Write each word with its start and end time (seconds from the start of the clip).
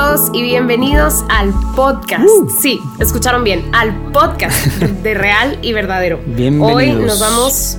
todos 0.00 0.30
y 0.32 0.40
bienvenidos 0.42 1.26
al 1.28 1.52
podcast. 1.76 2.24
Uh. 2.24 2.48
Sí, 2.58 2.80
escucharon 3.00 3.44
bien, 3.44 3.68
al 3.74 3.94
podcast 4.12 4.66
de 5.02 5.12
Real 5.12 5.58
y 5.60 5.74
Verdadero. 5.74 6.18
Bienvenidos. 6.24 6.74
Hoy 6.74 6.92
nos 6.92 7.20
vamos 7.20 7.78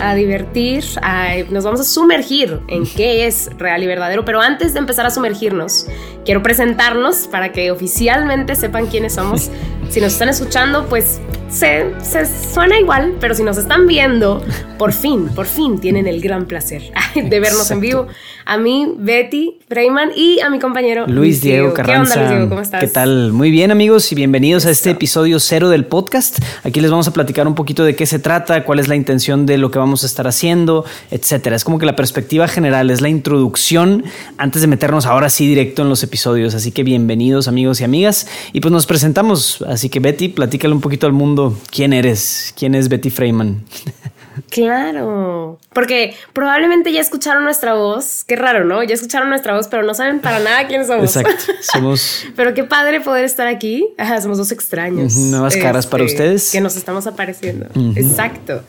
a 0.00 0.16
divertir, 0.16 0.82
a- 1.02 1.36
nos 1.50 1.62
vamos 1.62 1.78
a 1.78 1.84
sumergir 1.84 2.58
en 2.66 2.84
qué 2.84 3.26
es 3.28 3.48
Real 3.58 3.80
y 3.80 3.86
Verdadero, 3.86 4.24
pero 4.24 4.40
antes 4.40 4.72
de 4.72 4.80
empezar 4.80 5.06
a 5.06 5.10
sumergirnos, 5.10 5.86
quiero 6.24 6.42
presentarnos 6.42 7.28
para 7.28 7.52
que 7.52 7.70
oficialmente 7.70 8.56
sepan 8.56 8.86
quiénes 8.88 9.14
somos. 9.14 9.48
Si 9.88 10.00
nos 10.00 10.14
están 10.14 10.30
escuchando, 10.30 10.86
pues 10.86 11.20
se, 11.52 11.92
se 12.02 12.24
suena 12.52 12.80
igual, 12.80 13.14
pero 13.20 13.34
si 13.34 13.42
nos 13.42 13.58
están 13.58 13.86
viendo, 13.86 14.42
por 14.78 14.92
fin, 14.92 15.28
por 15.28 15.44
fin 15.44 15.78
tienen 15.78 16.06
el 16.06 16.22
gran 16.22 16.46
placer 16.46 16.82
de 17.14 17.40
vernos 17.40 17.70
en 17.70 17.78
Exacto. 17.78 17.80
vivo. 17.80 18.06
A 18.44 18.56
mí, 18.56 18.94
Betty 18.98 19.58
Freyman 19.68 20.10
y 20.16 20.40
a 20.40 20.50
mi 20.50 20.58
compañero 20.58 21.06
Luis 21.06 21.42
Diego 21.42 21.68
¿Qué 21.68 21.82
Carranza. 21.82 22.14
onda, 22.14 22.16
Luis 22.16 22.30
Diego? 22.30 22.48
¿Cómo 22.48 22.60
estás? 22.60 22.80
¿Qué 22.80 22.88
tal? 22.88 23.32
Muy 23.32 23.50
bien, 23.52 23.70
amigos, 23.70 24.10
y 24.10 24.14
bienvenidos 24.16 24.66
a 24.66 24.70
este 24.70 24.90
episodio 24.90 25.38
cero 25.38 25.68
del 25.68 25.84
podcast. 25.84 26.38
Aquí 26.64 26.80
les 26.80 26.90
vamos 26.90 27.06
a 27.06 27.12
platicar 27.12 27.46
un 27.46 27.54
poquito 27.54 27.84
de 27.84 27.94
qué 27.94 28.06
se 28.06 28.18
trata, 28.18 28.64
cuál 28.64 28.80
es 28.80 28.88
la 28.88 28.96
intención 28.96 29.46
de 29.46 29.58
lo 29.58 29.70
que 29.70 29.78
vamos 29.78 30.02
a 30.02 30.06
estar 30.06 30.26
haciendo, 30.26 30.84
etcétera. 31.10 31.54
Es 31.54 31.64
como 31.64 31.78
que 31.78 31.86
la 31.86 31.94
perspectiva 31.94 32.48
general, 32.48 32.90
es 32.90 33.00
la 33.00 33.10
introducción 33.10 34.04
antes 34.38 34.62
de 34.62 34.68
meternos 34.68 35.06
ahora 35.06 35.28
sí 35.30 35.46
directo 35.46 35.82
en 35.82 35.88
los 35.90 36.02
episodios. 36.02 36.54
Así 36.54 36.72
que 36.72 36.82
bienvenidos, 36.82 37.46
amigos 37.46 37.80
y 37.80 37.84
amigas. 37.84 38.26
Y 38.52 38.60
pues 38.60 38.72
nos 38.72 38.86
presentamos. 38.86 39.62
Así 39.68 39.88
que 39.88 40.00
Betty, 40.00 40.30
platícale 40.30 40.74
un 40.74 40.80
poquito 40.80 41.06
al 41.06 41.12
mundo 41.12 41.41
quién 41.70 41.92
eres, 41.92 42.52
quién 42.56 42.74
es 42.74 42.88
Betty 42.88 43.10
Freeman. 43.10 43.64
Claro, 44.48 45.58
porque 45.74 46.14
probablemente 46.32 46.92
ya 46.92 47.00
escucharon 47.00 47.44
nuestra 47.44 47.74
voz. 47.74 48.24
Qué 48.24 48.36
raro, 48.36 48.64
¿no? 48.64 48.82
Ya 48.82 48.94
escucharon 48.94 49.28
nuestra 49.28 49.54
voz, 49.54 49.68
pero 49.68 49.82
no 49.82 49.92
saben 49.94 50.20
para 50.20 50.38
nada 50.40 50.66
quiénes 50.66 50.86
somos. 50.86 51.16
Exacto. 51.16 51.52
Somos 51.60 52.24
Pero 52.36 52.54
qué 52.54 52.64
padre 52.64 53.00
poder 53.00 53.24
estar 53.24 53.46
aquí. 53.46 53.88
Ajá, 53.98 54.20
somos 54.20 54.38
dos 54.38 54.50
extraños. 54.52 55.16
Nuevas 55.16 55.56
caras 55.56 55.86
para 55.86 56.04
ustedes. 56.04 56.50
Que 56.50 56.60
nos 56.60 56.76
estamos 56.76 57.06
apareciendo. 57.06 57.66
Exacto. 57.96 58.62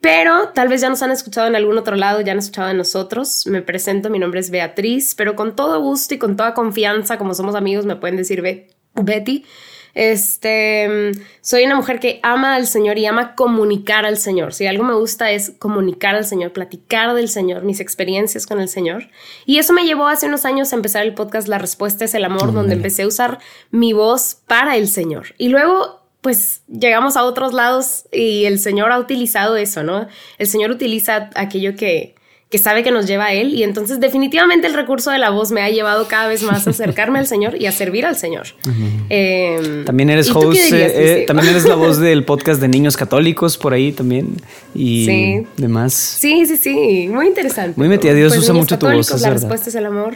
Pero 0.00 0.48
tal 0.54 0.68
vez 0.68 0.80
ya 0.80 0.88
nos 0.88 1.02
han 1.02 1.10
escuchado 1.10 1.46
en 1.46 1.56
algún 1.56 1.76
otro 1.76 1.96
lado, 1.96 2.20
ya 2.22 2.32
han 2.32 2.38
escuchado 2.38 2.68
de 2.68 2.74
nosotros. 2.74 3.46
Me 3.46 3.60
presento, 3.62 4.08
mi 4.08 4.18
nombre 4.18 4.40
es 4.40 4.50
Beatriz, 4.50 5.14
pero 5.14 5.36
con 5.36 5.54
todo 5.54 5.80
gusto 5.80 6.14
y 6.14 6.18
con 6.18 6.36
toda 6.36 6.54
confianza, 6.54 7.18
como 7.18 7.34
somos 7.34 7.54
amigos, 7.54 7.84
me 7.84 7.96
pueden 7.96 8.16
decir 8.16 8.40
Be- 8.40 8.68
Betty. 8.94 9.44
Este, 9.94 11.12
soy 11.40 11.64
una 11.64 11.74
mujer 11.74 12.00
que 12.00 12.20
ama 12.22 12.54
al 12.54 12.66
Señor 12.66 12.98
y 12.98 13.06
ama 13.06 13.34
comunicar 13.34 14.06
al 14.06 14.16
Señor. 14.16 14.54
Si 14.54 14.66
algo 14.66 14.84
me 14.84 14.94
gusta 14.94 15.30
es 15.30 15.52
comunicar 15.58 16.14
al 16.14 16.24
Señor, 16.24 16.52
platicar 16.52 17.14
del 17.14 17.28
Señor, 17.28 17.62
mis 17.62 17.80
experiencias 17.80 18.46
con 18.46 18.60
el 18.60 18.68
Señor. 18.68 19.08
Y 19.46 19.58
eso 19.58 19.72
me 19.72 19.84
llevó 19.84 20.06
hace 20.06 20.26
unos 20.26 20.44
años 20.44 20.72
a 20.72 20.76
empezar 20.76 21.04
el 21.04 21.14
podcast 21.14 21.48
La 21.48 21.58
Respuesta 21.58 22.04
es 22.04 22.14
el 22.14 22.24
Amor, 22.24 22.52
donde 22.52 22.74
empecé 22.74 23.02
a 23.02 23.08
usar 23.08 23.38
mi 23.70 23.92
voz 23.92 24.38
para 24.46 24.76
el 24.76 24.88
Señor. 24.88 25.34
Y 25.38 25.48
luego, 25.48 26.00
pues 26.20 26.62
llegamos 26.68 27.16
a 27.16 27.24
otros 27.24 27.52
lados 27.52 28.04
y 28.12 28.44
el 28.44 28.58
Señor 28.58 28.92
ha 28.92 28.98
utilizado 28.98 29.56
eso, 29.56 29.82
¿no? 29.82 30.06
El 30.38 30.46
Señor 30.46 30.70
utiliza 30.70 31.30
aquello 31.34 31.74
que, 31.76 32.14
que 32.50 32.58
sabe 32.58 32.82
que 32.82 32.90
nos 32.90 33.06
lleva 33.06 33.26
a 33.26 33.32
Él 33.32 33.54
y 33.54 33.62
entonces 33.62 34.00
definitivamente 34.00 34.66
el 34.66 34.74
recurso 34.74 35.12
de 35.12 35.18
la 35.18 35.30
voz 35.30 35.52
me 35.52 35.62
ha 35.62 35.70
llevado 35.70 36.08
cada 36.08 36.26
vez 36.26 36.42
más 36.42 36.66
a 36.66 36.70
acercarme 36.70 37.20
al 37.20 37.28
Señor 37.28 37.54
y 37.60 37.66
a 37.66 37.72
servir 37.72 38.04
al 38.04 38.16
Señor. 38.16 38.48
Em, 39.08 39.84
También 39.84 40.10
eres 40.10 40.28
¿y 40.28 40.32
tú 40.32 40.40
qué 40.40 40.46
host, 40.46 40.62
dirías, 40.64 40.90
eh, 40.92 41.22
eh, 41.22 41.24
también 41.28 41.48
eres 41.50 41.64
la 41.64 41.76
voz 41.76 41.98
del 42.00 42.24
podcast 42.24 42.60
de 42.60 42.66
niños 42.66 42.96
católicos 42.96 43.56
por 43.56 43.72
ahí 43.72 43.92
también 43.92 44.34
y 44.74 45.04
Sí. 45.06 45.46
demás. 45.58 45.94
Sí, 45.94 46.44
sí, 46.44 46.56
sí, 46.56 47.08
muy 47.08 47.28
interesante. 47.28 47.74
Muy 47.78 47.88
metida, 47.88 48.14
Dios 48.14 48.32
Pues, 48.32 48.42
usa 48.42 48.52
mucho 48.54 48.76
tu 48.80 48.86
voz, 48.90 49.08
La 49.10 49.16
verdad. 49.16 49.32
respuesta 49.34 49.68
es 49.70 49.74
el 49.76 49.86
amor. 49.86 50.14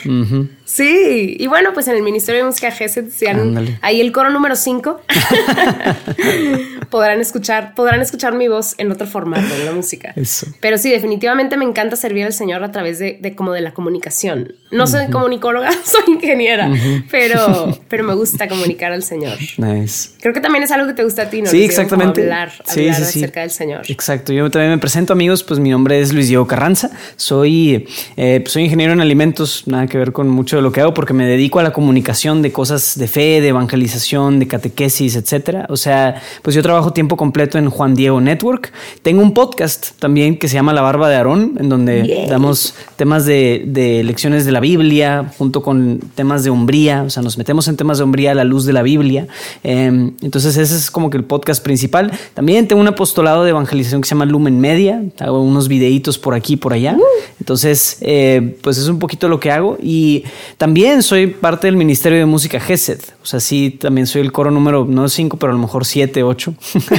Sí, 0.65 1.37
y 1.39 1.47
bueno, 1.47 1.71
pues 1.73 1.87
en 1.87 1.95
el 1.95 2.03
Ministerio 2.03 2.41
de 2.41 2.47
Música 2.49 2.73
GESED, 2.73 3.11
si 3.11 3.27
han- 3.29 3.79
ahí 3.81 4.01
el 4.01 4.11
coro 4.11 4.31
número 4.31 4.57
5, 4.57 5.01
podrán 6.91 7.21
escuchar, 7.21 7.75
podrán 7.77 8.01
escuchar 8.01 8.35
mi 8.35 8.49
voz 8.49 8.75
en 8.79 8.91
otro 8.91 9.07
formato, 9.07 9.55
en 9.55 9.67
la 9.67 9.73
música. 9.73 10.13
Eso. 10.17 10.47
Pero 10.61 10.79
sí, 10.79 10.91
definitivamente 10.91 11.57
me 11.57 11.65
encanta 11.65 11.95
servir 11.97 12.24
al 12.27 12.33
Señor 12.33 12.63
a 12.65 12.73
través 12.73 12.99
de, 12.99 13.19
de 13.21 13.35
como 13.35 13.53
de 13.53 13.61
la 13.61 13.73
comunicación. 13.75 14.55
No 14.71 14.87
soy 14.87 15.07
comunicóloga, 15.09 15.71
soy 15.85 16.15
ingeniera, 16.15 16.71
pero, 17.11 17.79
pero 17.89 18.05
me 18.05 18.15
gusta 18.15 18.49
comunicar 18.49 18.93
al 18.93 19.03
Señor. 19.03 19.37
Nice. 19.57 20.11
Creo 20.21 20.35
que 20.35 20.41
también 20.41 20.65
es 20.65 20.71
algo 20.73 20.87
que 20.87 20.95
te 20.95 21.05
gusta 21.05 21.23
a 21.23 21.31
ti, 21.31 21.43
¿no? 21.43 21.51
Sí, 21.51 21.63
exactamente. 21.63 22.23
Hablar, 22.23 22.53
Sí, 22.67 22.81
hablar 22.89 22.97
sí, 22.97 23.05
sí. 23.13 23.19
acerca 23.21 23.41
del 23.41 23.51
Señor. 23.51 23.83
Exacto, 23.89 24.33
yo 24.33 24.51
también 24.51 24.71
me 24.73 24.79
presento 24.79 25.13
amigos, 25.13 25.43
pues 25.45 25.61
mi 25.61 25.71
nombre 25.71 26.01
es 26.01 26.13
Luis 26.13 26.29
Diego 26.29 26.47
Carranza, 26.47 26.91
soy, 27.17 27.87
eh, 28.17 28.41
pues, 28.43 28.53
soy 28.53 28.65
ingeniero 28.65 28.93
en 28.93 29.01
alimentos, 29.01 29.65
nada 29.67 29.87
que 29.87 29.99
ver 29.99 30.13
con 30.13 30.29
mucho 30.29 30.57
de 30.57 30.63
lo 30.63 30.73
que 30.73 30.81
hago 30.81 30.95
porque 30.95 31.13
me 31.13 31.27
dedico 31.27 31.59
a 31.61 31.63
la 31.63 31.73
comunicación 31.73 32.43
de 32.43 32.53
cosas 32.53 32.99
de 32.99 33.09
fe, 33.09 33.41
de 33.41 33.49
evangelización, 33.49 34.39
de 34.39 34.49
catequesis, 34.49 35.17
etcétera. 35.17 35.67
O 35.69 35.77
sea, 35.77 36.21
pues 36.43 36.55
yo 36.57 36.63
trabajo 36.63 36.93
tiempo 36.93 37.17
completo 37.17 37.59
en 37.59 37.71
Juan 37.71 37.95
Diego 37.95 38.21
Network. 38.21 38.73
Tengo 39.03 39.23
un 39.23 39.35
podcast 39.35 39.93
también 39.99 40.39
que 40.39 40.49
se 40.49 40.55
llama 40.55 40.73
La 40.73 40.81
Barba 40.83 41.09
de 41.09 41.17
Aarón, 41.17 41.57
en 41.59 41.69
donde 41.69 42.03
Yay. 42.15 42.27
damos 42.29 42.75
temas 42.97 43.27
de, 43.27 43.65
de 43.67 44.03
lecciones 44.05 44.45
de 44.45 44.53
la 44.53 44.61
Biblia 44.61 45.33
junto 45.39 45.63
con 45.63 46.01
temas 46.15 46.45
de 46.45 46.51
hombría, 46.51 47.03
o 47.03 47.11
sea, 47.11 47.23
nos 47.23 47.39
metemos 47.39 47.69
en 47.69 47.77
temas 47.77 47.99
de 47.99 48.05
hombría 48.05 48.33
a 48.33 48.35
la 48.35 48.45
luz 48.45 48.65
de 48.65 48.73
la 48.73 48.83
Biblia. 48.83 49.27
Eh, 49.63 50.11
entonces 50.23 50.57
ese 50.57 50.77
es 50.77 50.91
como 50.91 51.11
que 51.11 51.17
el 51.17 51.25
podcast 51.25 51.63
principal. 51.63 52.13
También 52.35 52.69
tengo 52.69 52.81
un 52.81 52.89
apostolado 52.89 53.45
de 53.45 53.51
evangelización 53.51 54.01
que 54.01 54.09
se 54.09 54.15
llama 54.15 54.27
Lumen 54.27 54.61
Media, 54.61 55.03
hago 55.21 55.43
unos 55.43 55.69
videitos 55.69 56.19
por 56.19 56.35
aquí 56.35 56.55
y 56.55 56.57
por 56.57 56.73
allá. 56.73 56.97
Entonces, 57.41 57.99
eh, 58.01 58.57
pues 58.63 58.79
es 58.79 58.89
un 58.89 58.99
poquito 58.99 59.29
lo 59.29 59.41
que 59.41 59.51
hago 59.51 59.77
y 59.83 60.25
también 60.59 61.03
soy 61.03 61.27
parte 61.27 61.67
del 61.67 61.77
Ministerio 61.77 62.19
de 62.19 62.27
Música 62.27 62.61
GESED. 62.61 63.01
O 63.23 63.27
sea, 63.27 63.41
sí, 63.41 63.71
también 63.71 64.07
soy 64.07 64.23
el 64.23 64.33
coro 64.33 64.51
número, 64.51 64.85
no 64.85 65.09
5, 65.09 65.37
pero 65.39 65.53
a 65.53 65.55
lo 65.55 65.61
mejor 65.61 65.85
7, 65.85 66.23
8. 66.23 66.55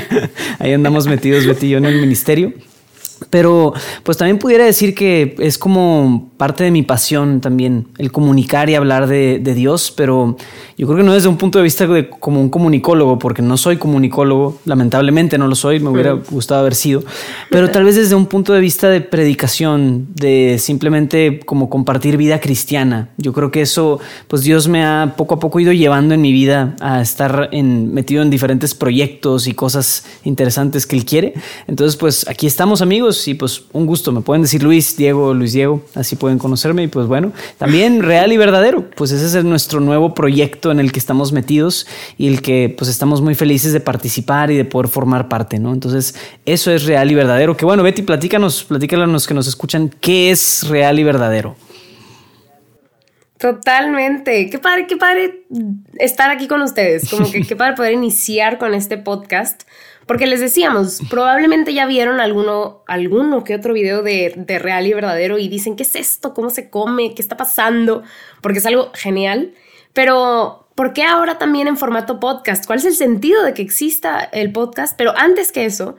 Ahí 0.59 0.73
andamos 0.73 1.07
metidos, 1.07 1.45
Betty 1.45 1.67
y 1.67 1.69
yo, 1.71 1.77
en 1.77 1.85
el 1.85 1.99
ministerio. 1.99 2.53
Pero 3.29 3.73
pues 4.03 4.17
también 4.17 4.39
pudiera 4.39 4.65
decir 4.65 4.93
que 4.93 5.35
es 5.39 5.57
como 5.57 6.31
parte 6.38 6.63
de 6.63 6.72
mi 6.72 6.84
pasión 6.84 7.41
también 7.41 7.88
el 7.97 8.12
comunicar 8.12 8.69
y 8.69 8.75
hablar 8.75 9.07
de, 9.07 9.40
de 9.40 9.53
Dios, 9.53 9.94
pero 9.96 10.38
yo 10.78 10.88
creo 10.88 10.97
que 10.97 11.03
no 11.03 11.13
desde 11.13 11.28
un 11.28 11.38
punto 11.38 11.59
de 11.59 11.63
vista 11.63 11.88
de 11.88 12.09
como 12.09 12.41
un 12.41 12.50
comunicólogo, 12.50 13.18
porque 13.19 13.41
no 13.41 13.57
soy 13.57 13.78
comunicólogo, 13.78 14.59
lamentablemente 14.66 15.38
no 15.38 15.47
lo 15.47 15.56
soy, 15.56 15.79
me 15.79 15.90
hubiera 15.90 16.13
gustado 16.13 16.62
haber 16.62 16.75
sido, 16.75 17.03
pero 17.50 17.72
tal 17.72 17.85
vez 17.85 17.96
desde 17.96 18.16
un 18.16 18.25
punto 18.25 18.53
de 18.53 18.59
vista 18.59 18.90
de 18.90 19.01
predicación, 19.01 20.07
de 20.13 20.57
simplemente 20.59 21.40
como 21.46 21.69
compartir 21.69 22.18
vida 22.18 22.40
cristiana. 22.40 23.09
Yo 23.17 23.34
creo 23.34 23.52
que 23.52 23.62
eso, 23.62 24.00
pues 24.28 24.44
Dios 24.44 24.67
me 24.67 24.85
ha 24.85 25.13
poco 25.17 25.35
a 25.35 25.40
poco 25.40 25.59
ido 25.59 25.72
llevando 25.72 26.13
en 26.13 26.22
mi 26.22 26.31
vida 26.31 26.75
a 26.81 27.02
estar 27.02 27.50
en, 27.52 27.94
metido 27.94 28.22
en 28.22 28.29
diferentes 28.29 28.73
proyectos 28.73 29.47
y 29.47 29.53
cosas 29.53 30.06
interesantes 30.23 30.85
que 30.85 30.96
Él 30.96 31.06
quiere. 31.06 31.34
Entonces, 31.67 31.96
pues 31.96 32.28
aquí 32.28 32.47
estamos 32.47 32.81
amigos 32.81 33.28
y 33.28 33.34
pues 33.34 33.63
un 33.73 33.85
gusto. 33.85 34.12
Me 34.12 34.22
pueden 34.22 34.41
decir 34.41 34.63
Luis, 34.63 34.97
Diego, 34.97 35.34
Luis 35.34 35.53
Diego, 35.53 35.84
así 35.96 36.16
pueden 36.25 36.39
conocerme 36.39 36.81
y 36.81 36.87
pues 36.87 37.05
bueno, 37.05 37.33
también 37.59 38.01
real 38.01 38.33
y 38.33 38.37
verdadero. 38.37 38.89
Pues 38.89 39.11
ese 39.11 39.37
es 39.37 39.45
nuestro 39.45 39.79
nuevo 39.79 40.15
proyecto 40.15 40.71
en 40.71 40.79
el 40.79 40.91
que 40.91 40.97
estamos 40.97 41.31
metidos 41.31 41.85
y 42.17 42.25
el 42.25 42.41
que 42.41 42.73
pues 42.75 42.89
estamos 42.89 43.21
muy 43.21 43.35
felices 43.35 43.73
de 43.73 43.79
participar 43.79 44.49
y 44.49 44.57
de 44.57 44.65
poder 44.65 44.87
formar 44.87 45.29
parte, 45.29 45.59
¿no? 45.59 45.71
Entonces, 45.71 46.15
eso 46.47 46.71
es 46.71 46.85
real 46.85 47.11
y 47.11 47.13
verdadero. 47.13 47.55
Que 47.55 47.63
bueno, 47.63 47.83
Betty, 47.83 48.01
platícanos, 48.01 48.63
platícanos 48.63 49.07
a 49.07 49.11
los 49.11 49.27
que 49.27 49.35
nos 49.35 49.45
escuchan, 49.45 49.91
¿qué 50.01 50.31
es 50.31 50.67
real 50.67 50.97
y 50.97 51.03
verdadero? 51.03 51.55
Totalmente. 53.37 54.49
Qué 54.49 54.57
padre, 54.57 54.87
qué 54.87 54.97
padre 54.97 55.43
estar 55.99 56.31
aquí 56.31 56.47
con 56.47 56.63
ustedes. 56.63 57.07
Como 57.07 57.31
que 57.31 57.43
qué 57.43 57.55
padre 57.55 57.75
poder 57.75 57.93
iniciar 57.93 58.57
con 58.57 58.73
este 58.73 58.97
podcast. 58.97 59.61
Porque 60.05 60.27
les 60.27 60.39
decíamos, 60.39 61.01
probablemente 61.09 61.73
ya 61.73 61.85
vieron 61.85 62.19
alguno, 62.19 62.84
alguno 62.87 63.43
que 63.43 63.55
otro 63.55 63.73
video 63.73 64.03
de, 64.03 64.34
de 64.35 64.59
real 64.59 64.85
y 64.85 64.93
verdadero 64.93 65.37
y 65.37 65.47
dicen, 65.47 65.75
¿qué 65.75 65.84
es 65.84 65.96
esto? 65.96 66.34
¿Cómo 66.34 66.49
se 66.52 66.69
come? 66.69 67.16
¿Qué 67.16 67.22
está 67.22 67.37
pasando? 67.37 68.03
Porque 68.41 68.59
es 68.59 68.66
algo 68.66 68.91
genial. 68.93 69.53
Pero, 69.93 70.67
¿por 70.75 70.93
qué 70.93 71.03
ahora 71.03 71.37
también 71.37 71.67
en 71.67 71.78
formato 71.78 72.19
podcast? 72.19 72.67
¿Cuál 72.67 72.79
es 72.79 72.85
el 72.85 72.96
sentido 72.96 73.43
de 73.43 73.53
que 73.53 73.63
exista 73.63 74.19
el 74.23 74.52
podcast? 74.52 74.96
Pero 74.96 75.13
antes 75.17 75.52
que 75.52 75.66
eso, 75.66 75.96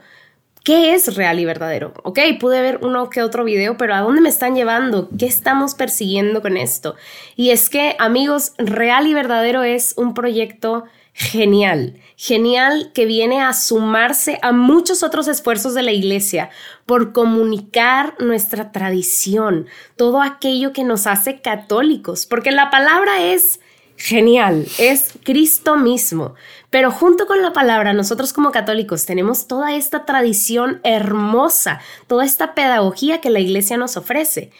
¿Qué 0.67 0.93
es 0.93 1.15
real 1.15 1.39
y 1.39 1.45
verdadero? 1.45 1.93
Ok, 2.03 2.19
pude 2.41 2.59
ver 2.59 2.79
uno 2.81 3.09
que 3.09 3.21
otro 3.21 3.45
video, 3.45 3.77
pero 3.77 3.95
¿a 3.95 4.01
dónde 4.01 4.19
me 4.19 4.27
están 4.27 4.53
llevando? 4.53 5.07
¿Qué 5.17 5.25
estamos 5.25 5.75
persiguiendo 5.75 6.41
con 6.41 6.57
esto? 6.57 6.95
Y 7.37 7.51
es 7.51 7.69
que, 7.69 7.95
amigos, 7.99 8.51
real 8.57 9.07
y 9.07 9.13
verdadero 9.13 9.63
es 9.63 9.93
un 9.95 10.13
proyecto 10.13 10.83
genial, 11.17 11.99
genial 12.15 12.91
que 12.93 13.07
viene 13.07 13.41
a 13.41 13.51
sumarse 13.51 14.37
a 14.43 14.51
muchos 14.51 15.01
otros 15.01 15.27
esfuerzos 15.27 15.73
de 15.73 15.81
la 15.81 15.91
iglesia 15.91 16.51
por 16.85 17.11
comunicar 17.11 18.13
nuestra 18.19 18.71
tradición, 18.71 19.65
todo 19.95 20.21
aquello 20.21 20.73
que 20.73 20.83
nos 20.83 21.07
hace 21.07 21.41
católicos, 21.41 22.27
porque 22.27 22.51
la 22.51 22.69
palabra 22.69 23.23
es 23.23 23.59
genial, 23.97 24.67
es 24.77 25.13
Cristo 25.23 25.75
mismo. 25.75 26.35
Pero 26.69 26.91
junto 26.91 27.25
con 27.25 27.41
la 27.41 27.51
palabra, 27.51 27.93
nosotros 27.93 28.31
como 28.31 28.51
católicos 28.51 29.07
tenemos 29.07 29.47
toda 29.47 29.75
esta 29.75 30.05
tradición 30.05 30.81
hermosa, 30.83 31.81
toda 32.05 32.25
esta 32.25 32.53
pedagogía 32.53 33.21
que 33.21 33.31
la 33.31 33.39
iglesia 33.39 33.75
nos 33.75 33.97
ofrece. 33.97 34.51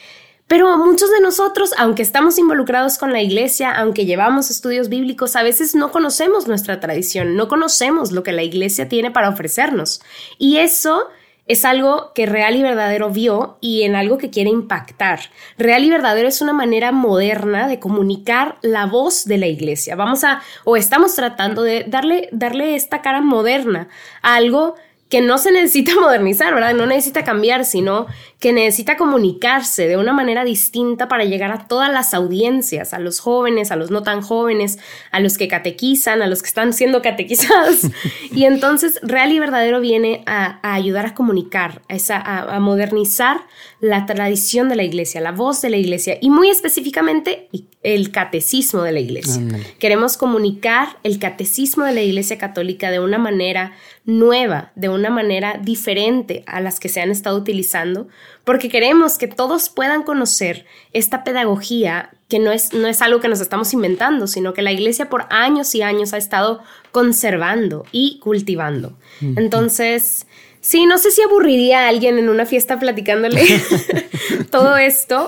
Pero 0.48 0.78
muchos 0.78 1.12
de 1.12 1.20
nosotros, 1.20 1.74
aunque 1.78 2.02
estamos 2.02 2.38
involucrados 2.40 2.98
con 2.98 3.12
la 3.12 3.22
iglesia, 3.22 3.72
aunque 3.72 4.06
llevamos 4.06 4.50
estudios 4.50 4.88
bíblicos, 4.88 5.36
a 5.36 5.44
veces 5.44 5.76
no 5.76 5.92
conocemos 5.92 6.48
nuestra 6.48 6.80
tradición, 6.80 7.36
no 7.36 7.50
conocemos 7.50 8.14
lo 8.14 8.24
que 8.24 8.32
la 8.32 8.44
iglesia 8.44 8.88
tiene 8.88 9.12
para 9.12 9.30
ofrecernos. 9.30 10.02
Y 10.38 10.58
eso 10.58 11.10
es 11.48 11.64
algo 11.66 12.12
que 12.14 12.26
Real 12.26 12.56
y 12.56 12.62
Verdadero 12.62 13.10
vio 13.10 13.58
y 13.62 13.84
en 13.84 13.96
algo 13.96 14.18
que 14.18 14.30
quiere 14.30 14.50
impactar. 14.50 15.20
Real 15.58 15.84
y 15.84 15.90
Verdadero 15.90 16.28
es 16.28 16.42
una 16.42 16.54
manera 16.54 16.92
moderna 16.92 17.68
de 17.68 17.80
comunicar 17.80 18.58
la 18.62 18.86
voz 18.86 19.26
de 19.26 19.38
la 19.38 19.48
iglesia. 19.48 19.96
Vamos 19.96 20.24
a, 20.24 20.42
o 20.66 20.76
estamos 20.76 21.16
tratando 21.16 21.64
de 21.64 21.86
darle, 21.88 22.30
darle 22.32 22.76
esta 22.76 23.02
cara 23.02 23.22
moderna 23.22 23.88
a 24.22 24.36
algo 24.36 24.76
que 25.10 25.22
no 25.22 25.38
se 25.38 25.52
necesita 25.52 25.96
modernizar, 26.00 26.54
¿verdad? 26.54 26.74
No 26.74 26.86
necesita 26.86 27.24
cambiar, 27.24 27.66
sino 27.66 28.08
que 28.40 28.54
necesita 28.54 28.98
comunicarse 28.98 29.88
de 29.88 29.98
una 29.98 30.14
manera 30.14 30.44
distinta 30.44 31.08
para 31.08 31.24
llegar 31.24 31.52
a 31.52 31.68
todas 31.68 31.92
las 31.92 32.14
audiencias, 32.14 32.94
a 32.94 33.00
los 33.00 33.20
jóvenes, 33.20 33.72
a 33.72 33.76
los 33.76 33.90
no 33.90 34.04
tan 34.04 34.22
jóvenes, 34.22 34.78
a 35.12 35.20
los 35.20 35.38
que 35.38 35.48
catequizan, 35.48 36.22
a 36.22 36.28
los 36.28 36.42
que 36.42 36.50
están 36.50 36.74
siendo 36.74 37.02
catequizados. 37.02 37.82
y 38.32 38.46
entonces 38.46 39.00
Real 39.02 39.32
y 39.32 39.40
Verdadero 39.40 39.80
viene 39.82 40.24
a, 40.28 40.60
ayudar 40.62 41.08
a 41.08 41.14
comunicar, 41.16 41.82
a, 41.90 42.56
a, 42.56 42.60
modernizar 42.60 43.42
la 43.80 44.06
tradición 44.06 44.70
de 44.70 44.76
la 44.76 44.84
iglesia, 44.84 45.22
la 45.22 45.32
voz 45.32 45.62
de 45.62 45.70
la 45.70 45.78
iglesia 45.78 46.18
y 46.22 46.30
muy 46.30 46.50
específicamente 46.50 47.50
el 47.84 48.12
catecismo 48.12 48.82
de 48.84 48.92
la 48.92 49.00
iglesia. 49.00 49.42
Queremos 49.80 50.18
comunicar 50.18 50.98
el 51.04 51.20
catecismo 51.20 51.86
de 51.86 51.94
la 51.94 52.02
iglesia 52.02 52.38
católica 52.38 52.92
de 52.92 53.00
una 53.00 53.18
manera 53.18 53.74
nueva, 54.08 54.72
de 54.76 54.88
una 54.88 55.10
manera 55.10 55.60
diferente 55.62 56.44
a 56.48 56.62
las 56.62 56.80
que 56.80 56.88
se 56.88 57.02
han 57.02 57.12
estado 57.12 57.38
utilizando, 57.38 58.08
porque 58.46 58.70
queremos 58.70 59.18
que 59.18 59.28
todos 59.28 59.68
puedan 59.70 60.04
conocer 60.04 60.66
esta 60.94 61.26
pedagogía 61.26 62.12
que 62.30 62.40
no 62.40 62.54
es, 62.54 62.74
no 62.74 62.88
es 62.88 63.02
algo 63.02 63.20
que 63.20 63.28
nos 63.28 63.42
estamos 63.42 63.74
inventando, 63.74 64.26
sino 64.26 64.54
que 64.54 64.62
la 64.62 64.72
iglesia 64.72 65.10
por 65.10 65.26
años 65.30 65.76
y 65.76 65.82
años 65.82 66.14
ha 66.14 66.18
estado 66.18 66.62
conservando 66.92 67.86
y 67.92 68.20
cultivando. 68.20 68.98
Entonces, 69.22 70.26
Sí, 70.60 70.86
no 70.86 70.98
sé 70.98 71.12
si 71.12 71.22
aburriría 71.22 71.86
a 71.86 71.88
alguien 71.88 72.18
en 72.18 72.28
una 72.28 72.46
fiesta 72.46 72.78
platicándole 72.78 73.42
todo 74.52 74.76
esto, 74.76 75.28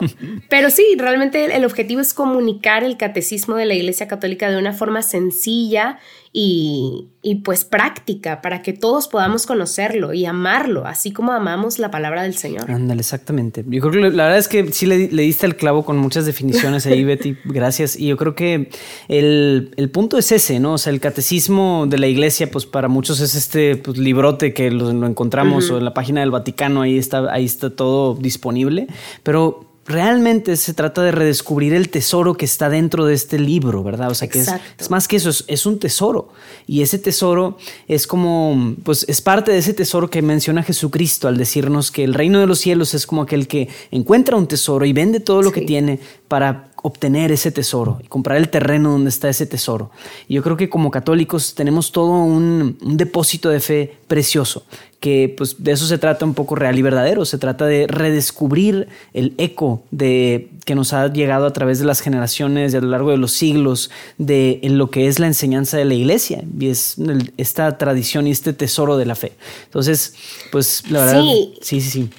pero 0.49 0.69
sí, 0.69 0.83
realmente 0.97 1.55
el, 1.55 1.63
objetivo 1.63 2.01
es 2.01 2.13
comunicar 2.13 2.83
el 2.83 2.97
catecismo 2.97 3.55
de 3.55 3.65
la 3.65 3.73
Iglesia 3.73 4.07
Católica 4.09 4.49
de 4.49 4.57
una 4.57 4.73
forma 4.73 5.01
sencilla 5.01 5.99
y, 6.31 7.07
y, 7.23 7.35
pues 7.35 7.65
práctica 7.65 8.41
para 8.41 8.61
que 8.61 8.71
todos 8.71 9.07
podamos 9.07 9.47
conocerlo 9.47 10.13
y 10.13 10.25
amarlo, 10.25 10.85
así 10.85 11.11
como 11.11 11.31
amamos 11.31 11.79
la 11.79 11.89
palabra 11.89 12.21
del 12.21 12.35
Señor. 12.35 12.69
Ándale, 12.69 12.99
exactamente. 12.99 13.65
Yo 13.67 13.81
creo 13.81 13.91
que 13.91 14.15
la 14.15 14.25
verdad 14.25 14.37
es 14.37 14.47
que 14.47 14.71
sí 14.71 14.85
le, 14.85 15.07
diste 15.07 15.47
el 15.47 15.55
clavo 15.55 15.83
con 15.83 15.97
muchas 15.97 16.27
definiciones 16.27 16.85
ahí, 16.85 17.03
Betty. 17.05 17.35
Gracias. 17.45 17.99
Y 17.99 18.07
yo 18.07 18.17
creo 18.17 18.35
que 18.35 18.69
el, 19.07 19.71
el, 19.75 19.89
punto 19.89 20.19
es 20.19 20.31
ese, 20.31 20.59
¿no? 20.59 20.73
O 20.73 20.77
sea, 20.77 20.93
el 20.93 20.99
catecismo 20.99 21.87
de 21.87 21.97
la 21.97 22.05
iglesia, 22.05 22.51
pues 22.51 22.67
para 22.67 22.87
muchos 22.87 23.21
es 23.21 23.33
este 23.33 23.75
pues, 23.77 23.97
librote 23.97 24.53
que 24.53 24.69
lo, 24.69 24.91
encontramos 25.07 25.71
o 25.71 25.79
en 25.79 25.85
la 25.85 25.95
página 25.95 26.21
del 26.21 26.29
Vaticano, 26.29 26.83
ahí 26.83 26.99
está, 26.99 27.33
ahí 27.33 27.45
está 27.45 27.71
todo 27.71 28.13
disponible. 28.13 28.85
Pero 29.23 29.68
realmente 29.89 30.55
se 30.55 30.75
trata 30.75 31.01
de 31.01 31.11
redescubrir 31.11 31.73
el 31.73 31.89
tesoro 31.89 32.35
que 32.35 32.45
está 32.45 32.69
dentro 32.69 33.05
de 33.05 33.15
este 33.15 33.39
libro, 33.39 33.83
¿verdad? 33.83 34.11
O 34.11 34.13
sea, 34.13 34.29
que 34.29 34.39
es, 34.39 34.89
más 34.91 35.07
que 35.07 35.15
eso, 35.15 35.31
es, 35.47 35.65
un 35.65 35.79
tesoro. 35.79 36.29
Y 36.67 36.83
ese 36.83 36.99
tesoro 36.99 37.57
es 37.87 38.05
como, 38.05 38.75
pues 38.83 39.03
es 39.09 39.19
parte 39.19 39.51
de 39.51 39.57
ese 39.57 39.73
tesoro 39.73 40.07
que 40.07 40.21
menciona 40.21 40.61
Jesucristo 40.61 41.27
al 41.27 41.37
decirnos 41.37 41.89
que 41.89 42.03
el 42.03 42.13
reino 42.13 42.39
de 42.39 42.45
los 42.45 42.59
cielos 42.59 42.93
es 42.93 43.07
como 43.07 43.23
aquel 43.23 43.47
que 43.47 43.67
encuentra 43.89 44.37
un 44.37 44.47
tesoro 44.47 44.85
y 44.85 44.93
vende 44.93 45.19
todo 45.19 45.41
lo 45.41 45.51
que 45.51 45.61
tiene 45.61 45.99
para 46.27 46.69
obtener 46.81 47.31
ese 47.31 47.51
tesoro 47.51 47.99
y 48.03 48.07
comprar 48.07 48.37
el 48.37 48.49
terreno 48.49 48.91
donde 48.91 49.09
está 49.09 49.29
ese 49.29 49.45
tesoro. 49.45 49.91
Y 50.27 50.35
yo 50.35 50.43
creo 50.43 50.57
que 50.57 50.69
como 50.69 50.91
católicos 50.91 51.53
tenemos 51.55 51.91
todo 51.91 52.11
un, 52.23 52.77
depósito 52.81 53.49
de 53.49 53.59
fe 53.59 53.97
precioso, 54.07 54.63
que 54.99 55.33
pues 55.37 55.61
de 55.63 55.71
eso 55.71 55.85
se 55.85 55.97
trata 55.97 56.25
un 56.25 56.33
poco 56.33 56.55
real 56.55 56.77
y 56.77 56.81
verdadero, 56.81 57.25
se 57.25 57.37
trata 57.37 57.65
de 57.65 57.87
redescubrir 57.87 58.87
el 59.13 59.33
eco 59.37 59.83
de 59.91 60.49
que 60.65 60.75
nos 60.75 60.93
ha 60.93 61.11
llegado 61.11 61.45
a 61.45 61.53
través 61.53 61.79
de 61.79 61.85
las 61.85 62.01
generaciones 62.01 62.73
y 62.73 62.77
a 62.77 62.81
lo 62.81 62.87
largo 62.87 63.11
de 63.11 63.17
los 63.17 63.31
siglos 63.31 63.89
de 64.17 64.59
lo 64.63 64.89
que 64.89 65.07
es 65.07 65.19
la 65.19 65.27
enseñanza 65.27 65.77
de 65.77 65.85
la 65.85 65.93
iglesia 65.93 66.43
y 66.59 66.67
es 66.67 66.95
esta 67.37 67.77
tradición 67.77 68.27
y 68.27 68.31
este 68.31 68.53
tesoro 68.53 68.97
de 68.97 69.05
la 69.05 69.15
fe. 69.15 69.33
Entonces, 69.65 70.15
pues 70.51 70.83
la 70.89 71.05
verdad, 71.05 71.23
sí, 71.61 71.81
sí, 71.81 71.89
sí. 71.89 72.09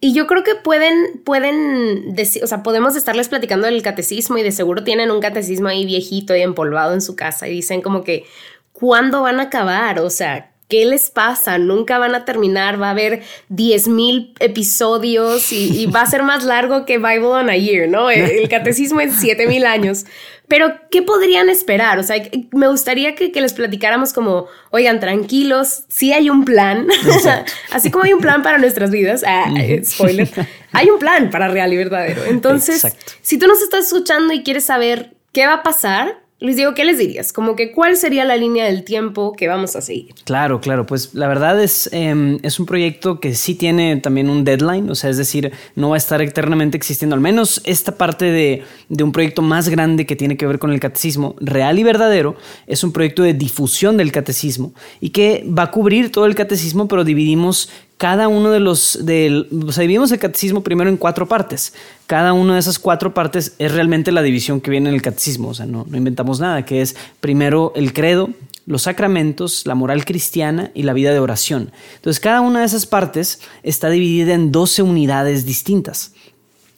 Y 0.00 0.14
yo 0.14 0.26
creo 0.26 0.42
que 0.42 0.54
pueden, 0.54 1.20
pueden 1.24 2.14
decir, 2.14 2.42
o 2.42 2.46
sea, 2.46 2.62
podemos 2.62 2.96
estarles 2.96 3.28
platicando 3.28 3.66
del 3.66 3.82
catecismo 3.82 4.38
y 4.38 4.42
de 4.42 4.50
seguro 4.50 4.82
tienen 4.82 5.10
un 5.10 5.20
catecismo 5.20 5.68
ahí 5.68 5.84
viejito 5.84 6.34
y 6.34 6.40
empolvado 6.40 6.94
en 6.94 7.02
su 7.02 7.16
casa 7.16 7.48
y 7.48 7.52
dicen 7.52 7.82
como 7.82 8.02
que, 8.02 8.24
¿cuándo 8.72 9.20
van 9.20 9.40
a 9.40 9.44
acabar? 9.44 10.00
O 10.00 10.08
sea, 10.08 10.52
¿qué 10.70 10.86
les 10.86 11.10
pasa? 11.10 11.58
Nunca 11.58 11.98
van 11.98 12.14
a 12.14 12.24
terminar, 12.24 12.80
va 12.80 12.86
a 12.86 12.90
haber 12.92 13.22
10.000 13.50 14.32
episodios 14.38 15.52
y, 15.52 15.86
va 15.86 16.02
a 16.02 16.06
ser 16.06 16.22
más 16.22 16.44
largo 16.44 16.86
que 16.86 16.96
Bible 16.96 17.26
on 17.26 17.50
a 17.50 17.56
Year, 17.56 17.88
¿no? 17.88 18.08
El, 18.08 18.48
catecismo 18.48 19.00
es 19.00 19.20
7.000 19.22 19.66
años. 19.66 20.06
Pero, 20.48 20.72
¿qué 20.90 21.02
podrían 21.02 21.48
esperar? 21.48 21.98
O 21.98 22.02
sea, 22.02 22.16
me 22.52 22.68
gustaría 22.68 23.14
que, 23.14 23.30
les 23.40 23.52
platicáramos 23.52 24.12
como, 24.12 24.46
oigan, 24.70 25.00
tranquilos, 25.00 25.84
sí 25.88 26.12
hay 26.12 26.30
un 26.30 26.44
plan, 26.44 26.86
así 27.72 27.90
como 27.90 28.04
hay 28.04 28.12
un 28.12 28.20
plan 28.20 28.42
para 28.42 28.58
nuestras 28.58 28.90
vidas, 28.90 29.24
ah, 29.26 29.52
eh, 29.58 29.82
spoiler, 29.84 30.28
hay 30.72 30.88
un 30.88 30.98
plan 30.98 31.30
para 31.30 31.48
real 31.48 31.72
y 31.72 31.76
verdadero. 31.76 32.24
Entonces, 32.24 32.86
si 33.22 33.38
tú 33.38 33.46
nos 33.46 33.60
estás 33.60 33.86
escuchando 33.86 34.32
y 34.32 34.42
quieres 34.42 34.64
saber 34.64 35.14
qué 35.32 35.46
va 35.46 35.54
a 35.54 35.62
pasar, 35.62 36.19
Luis 36.42 36.56
Diego, 36.56 36.72
¿qué 36.72 36.86
les 36.86 36.96
dirías? 36.96 37.34
Como 37.34 37.54
que 37.54 37.70
cuál 37.70 37.98
sería 37.98 38.24
la 38.24 38.34
línea 38.34 38.64
del 38.64 38.82
tiempo 38.82 39.34
que 39.36 39.46
vamos 39.46 39.76
a 39.76 39.82
seguir. 39.82 40.14
Claro, 40.24 40.58
claro, 40.62 40.86
pues 40.86 41.14
la 41.14 41.28
verdad 41.28 41.62
es, 41.62 41.90
em, 41.92 42.38
es 42.42 42.58
un 42.58 42.64
proyecto 42.64 43.20
que 43.20 43.34
sí 43.34 43.54
tiene 43.54 43.96
también 43.98 44.30
un 44.30 44.42
deadline, 44.42 44.88
o 44.88 44.94
sea, 44.94 45.10
es 45.10 45.18
decir, 45.18 45.52
no 45.74 45.90
va 45.90 45.96
a 45.96 45.98
estar 45.98 46.22
eternamente 46.22 46.78
existiendo, 46.78 47.14
al 47.14 47.20
menos 47.20 47.60
esta 47.66 47.98
parte 47.98 48.24
de, 48.24 48.62
de 48.88 49.04
un 49.04 49.12
proyecto 49.12 49.42
más 49.42 49.68
grande 49.68 50.06
que 50.06 50.16
tiene 50.16 50.38
que 50.38 50.46
ver 50.46 50.58
con 50.58 50.72
el 50.72 50.80
catecismo, 50.80 51.36
real 51.40 51.78
y 51.78 51.82
verdadero, 51.82 52.36
es 52.66 52.82
un 52.84 52.92
proyecto 52.92 53.22
de 53.22 53.34
difusión 53.34 53.98
del 53.98 54.10
catecismo 54.10 54.72
y 54.98 55.10
que 55.10 55.44
va 55.46 55.64
a 55.64 55.70
cubrir 55.70 56.10
todo 56.10 56.24
el 56.24 56.34
catecismo, 56.34 56.88
pero 56.88 57.04
dividimos 57.04 57.68
cada 58.00 58.28
uno 58.28 58.50
de 58.50 58.60
los, 58.60 58.98
de, 59.02 59.46
o 59.66 59.72
sea, 59.72 59.82
dividimos 59.82 60.10
el 60.10 60.18
catecismo 60.18 60.62
primero 60.62 60.88
en 60.88 60.96
cuatro 60.96 61.28
partes. 61.28 61.74
Cada 62.06 62.32
una 62.32 62.54
de 62.54 62.60
esas 62.60 62.78
cuatro 62.78 63.12
partes 63.12 63.52
es 63.58 63.72
realmente 63.72 64.10
la 64.10 64.22
división 64.22 64.62
que 64.62 64.70
viene 64.70 64.88
en 64.88 64.94
el 64.94 65.02
catecismo, 65.02 65.48
o 65.48 65.54
sea, 65.54 65.66
no, 65.66 65.84
no 65.86 65.98
inventamos 65.98 66.40
nada, 66.40 66.64
que 66.64 66.80
es 66.80 66.96
primero 67.20 67.74
el 67.76 67.92
credo, 67.92 68.30
los 68.64 68.84
sacramentos, 68.84 69.66
la 69.66 69.74
moral 69.74 70.06
cristiana 70.06 70.70
y 70.72 70.84
la 70.84 70.94
vida 70.94 71.12
de 71.12 71.18
oración. 71.18 71.72
Entonces, 71.96 72.20
cada 72.20 72.40
una 72.40 72.60
de 72.60 72.66
esas 72.66 72.86
partes 72.86 73.42
está 73.62 73.90
dividida 73.90 74.32
en 74.32 74.50
12 74.50 74.80
unidades 74.80 75.44
distintas. 75.44 76.14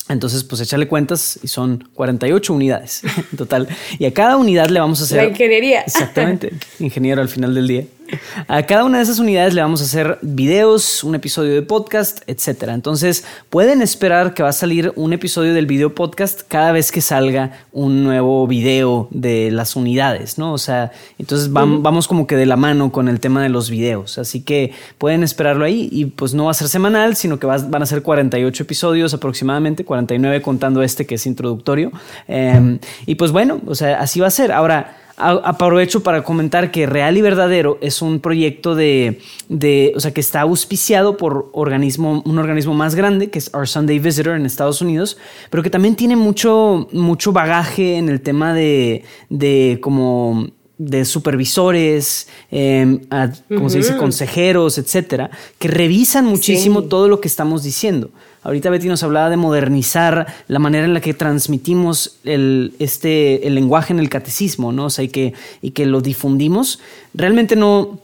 Entonces, 0.09 0.43
pues 0.43 0.61
échale 0.61 0.89
cuentas 0.89 1.39
y 1.41 1.47
son 1.47 1.89
48 1.95 2.53
unidades 2.53 3.03
en 3.31 3.39
total. 3.39 3.69
Y 4.01 4.07
a 4.07 4.13
cada 4.13 4.37
unidad 4.37 4.71
le 4.71 4.81
vamos 4.81 5.01
a 5.01 5.05
hacer... 5.05 5.19
La 5.19 5.29
ingeniería. 5.29 5.83
Exactamente, 5.83 6.53
ingeniero 6.81 7.23
al 7.23 7.29
final 7.29 7.55
del 7.55 7.69
día. 7.69 7.85
A 8.49 8.63
cada 8.65 8.85
una 8.85 8.99
de 8.99 9.05
esas 9.05 9.19
unidades 9.19 9.55
le 9.55 9.63
vamos 9.63 9.81
a 9.81 9.85
hacer 9.85 10.19
videos, 10.23 11.05
un 11.05 11.15
episodio 11.15 11.55
de 11.55 11.63
podcast, 11.63 12.23
etc. 12.27 12.65
Entonces 12.69 13.25
pueden 13.51 13.83
esperar 13.83 14.35
que 14.35 14.43
va 14.43 14.51
a 14.51 14.53
salir 14.53 14.93
un 14.97 15.13
episodio 15.13 15.55
del 15.55 15.67
video 15.67 15.95
podcast 15.95 16.43
cada 16.49 16.73
vez 16.73 16.93
que 16.93 17.01
salga 17.01 17.53
un 17.73 18.05
nuevo 18.05 18.47
video 18.47 19.09
de 19.11 19.51
las 19.51 19.77
unidades, 19.77 20.39
¿no? 20.39 20.53
O 20.53 20.59
sea, 20.59 20.93
entonces 21.19 21.53
vamos, 21.53 22.09
como 22.09 22.27
que 22.27 22.37
de 22.37 22.47
la 22.47 22.57
mano 22.57 22.93
con 22.93 23.09
el 23.09 23.21
tema 23.21 23.43
de 23.43 23.49
los 23.49 23.71
videos. 23.71 24.19
Así 24.19 24.43
que 24.43 24.73
pueden 24.99 25.23
esperarlo 25.23 25.65
ahí 25.65 25.89
y 25.91 26.07
pues 26.07 26.35
no 26.35 26.47
va 26.47 26.51
a 26.51 26.55
ser 26.55 26.69
semanal, 26.69 27.17
sino 27.17 27.39
que 27.39 27.47
van 27.47 27.83
a 27.83 27.87
ser 27.87 28.03
48 28.03 28.63
episodios 28.63 29.15
aproximadamente, 29.15 29.85
49 29.85 30.43
contando 30.43 30.83
este 30.83 31.07
que 31.07 31.17
es 31.17 31.27
introductorio. 31.27 31.93
Em, 32.29 32.79
y 33.07 33.15
pues 33.15 33.33
bueno, 33.33 33.61
o 33.67 33.75
sea, 33.75 34.01
así 34.01 34.21
va 34.21 34.27
a 34.27 34.31
ser. 34.31 34.53
Ahora, 34.53 35.02
aprovecho 35.17 36.03
para 36.03 36.23
comentar 36.23 36.71
que 36.71 36.87
Real 36.87 37.17
y 37.17 37.23
Verdadero 37.23 37.79
es 37.81 38.03
un 38.03 38.21
proyecto 38.21 38.75
de, 38.75 39.21
de, 39.49 39.93
o 39.97 40.01
sea, 40.01 40.13
que 40.13 40.21
está 40.21 40.41
auspiciado 40.43 41.17
por 41.17 41.51
organismo, 41.53 42.23
un 42.25 42.39
organismo 42.39 42.75
más 42.75 42.95
grande, 42.95 43.31
que 43.31 43.39
es 43.39 43.53
Our 43.55 43.69
Sunday 43.69 43.99
Visitor 43.99 44.37
en 44.37 44.47
Estados 44.47 44.81
Unidos, 44.81 45.19
pero 45.51 45.63
que 45.63 45.71
también 45.71 45.97
tiene 45.97 46.17
mucho, 46.17 46.89
mucho 46.93 47.33
bagaje 47.33 47.97
en 47.97 48.09
el 48.09 48.21
tema 48.21 48.55
de, 48.55 49.05
de 49.29 49.79
como 49.83 50.49
de 50.79 51.05
supervisores, 51.05 52.29
eh, 52.51 53.01
como 53.49 53.71
se 53.71 53.79
dice, 53.79 53.97
consejeros, 53.97 54.79
etcétera, 54.79 55.31
que 55.59 55.69
revisan 55.69 56.25
muchísimo 56.25 56.85
todo 56.85 57.09
lo 57.09 57.21
que 57.21 57.29
estamos 57.29 57.63
diciendo. 57.63 58.11
Ahorita 58.43 58.71
Betty 58.71 58.89
nos 58.89 59.03
hablaba 59.05 59.31
de 59.31 59.37
modernizar 59.37 60.27
la 60.49 60.59
manera 60.59 60.85
en 60.85 60.95
la 60.95 61.01
que 61.01 61.15
transmitimos 61.15 62.19
el, 62.25 62.75
este, 62.81 63.47
el 63.47 63.55
lenguaje 63.55 63.93
en 63.93 64.01
el 64.01 64.09
catecismo, 64.09 64.73
¿no? 64.73 64.87
O 64.87 64.91
sea, 64.91 65.05
y 65.05 65.09
que, 65.09 65.35
y 65.61 65.71
que 65.71 65.87
lo 65.87 66.01
difundimos. 66.01 66.81
Realmente 67.15 67.55
no, 67.55 68.01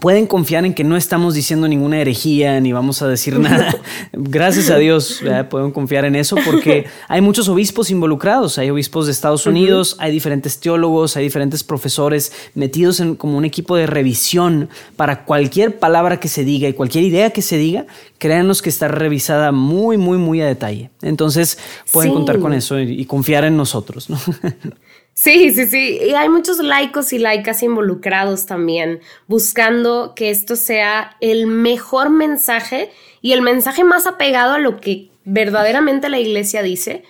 pueden 0.00 0.26
confiar 0.26 0.66
en 0.66 0.74
que 0.74 0.84
no 0.84 0.96
estamos 0.96 1.34
diciendo 1.34 1.66
ninguna 1.66 2.00
herejía 2.00 2.60
ni 2.60 2.72
vamos 2.72 3.00
a 3.00 3.08
decir 3.08 3.38
nada. 3.38 3.74
Gracias 4.12 4.70
a 4.70 4.76
Dios 4.76 5.22
pueden 5.50 5.70
confiar 5.70 6.04
en 6.04 6.14
eso 6.14 6.36
porque 6.44 6.86
hay 7.08 7.20
muchos 7.20 7.48
obispos 7.48 7.90
involucrados. 7.90 8.58
Hay 8.58 8.70
obispos 8.70 9.06
de 9.06 9.12
Estados 9.12 9.46
Unidos, 9.46 9.96
hay 9.98 10.12
diferentes 10.12 10.60
teólogos, 10.60 11.16
hay 11.16 11.24
diferentes 11.24 11.64
profesores 11.64 12.32
metidos 12.54 13.00
en 13.00 13.16
como 13.16 13.38
un 13.38 13.44
equipo 13.44 13.76
de 13.76 13.86
revisión 13.86 14.68
para 14.96 15.24
cualquier 15.24 15.78
palabra 15.78 16.20
que 16.20 16.28
se 16.28 16.44
diga 16.44 16.68
y 16.68 16.74
cualquier 16.74 17.04
idea 17.04 17.30
que 17.30 17.42
se 17.42 17.56
diga. 17.56 17.86
Créanos 18.18 18.62
que 18.62 18.68
está 18.68 18.88
revisada 18.88 19.52
muy, 19.52 19.96
muy, 19.96 20.18
muy 20.18 20.40
a 20.40 20.46
detalle. 20.46 20.90
Entonces 21.02 21.58
pueden 21.92 22.12
contar 22.12 22.40
con 22.40 22.52
eso 22.52 22.78
y, 22.78 23.00
y 23.00 23.04
confiar 23.06 23.44
en 23.44 23.56
nosotros. 23.56 24.10
¿no? 24.10 24.18
Sí, 25.20 25.50
sí, 25.50 25.66
sí. 25.66 25.98
Y 26.00 26.14
hay 26.14 26.28
muchos 26.28 26.60
laicos 26.60 27.12
y 27.12 27.18
laicas 27.18 27.64
involucrados 27.64 28.46
también, 28.46 29.00
buscando 29.26 30.12
que 30.14 30.30
esto 30.30 30.54
sea 30.54 31.16
el 31.20 31.48
mejor 31.48 32.08
mensaje 32.08 32.92
y 33.20 33.32
el 33.32 33.42
mensaje 33.42 33.82
más 33.82 34.06
apegado 34.06 34.54
a 34.54 34.58
lo 34.58 34.76
que 34.76 35.10
verdaderamente 35.24 36.08
la 36.08 36.20
iglesia 36.20 36.62
dice, 36.62 37.02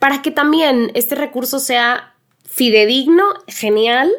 para 0.00 0.22
que 0.22 0.32
también 0.32 0.90
este 0.94 1.14
recurso 1.14 1.60
sea 1.60 2.16
fidedigno, 2.44 3.22
genial, 3.46 4.10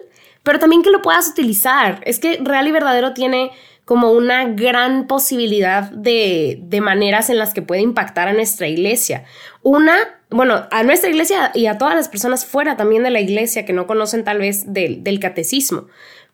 pero 0.43 0.59
también 0.59 0.81
que 0.81 0.89
lo 0.89 1.01
puedas 1.01 1.27
utilizar. 1.27 2.00
Es 2.05 2.19
que 2.19 2.39
Real 2.41 2.65
y 2.69 2.71
Verdadero 2.71 3.13
tiene 3.13 3.51
como 3.86 4.12
una 4.12 4.46
gran 4.46 5.08
posibilidad 5.08 5.92
de, 5.92 6.60
de 6.62 6.82
maneras 6.82 7.30
en 7.30 7.38
las 7.38 7.54
que 7.54 7.62
puede 7.62 7.82
impactar 7.82 8.28
a 8.28 8.34
nuestra 8.34 8.68
iglesia. 8.68 9.25
Una, 9.62 9.98
bueno, 10.30 10.68
a 10.72 10.84
nuestra 10.84 11.10
iglesia 11.10 11.52
y 11.54 11.66
a 11.66 11.78
todas 11.78 11.96
las 11.96 12.08
personas 12.08 12.46
fuera 12.46 12.78
también 12.78 13.04
de 13.04 13.10
la 13.10 13.20
iglesia 13.20 13.66
que 13.66 13.74
no 13.74 13.86
conocen 13.88 14.24
tal 14.24 14.40
vez 14.40 14.72
del, 14.72 15.04
del 15.04 15.20
catecismo. 15.20 15.88